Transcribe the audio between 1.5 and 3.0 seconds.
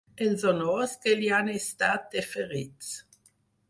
estat deferits.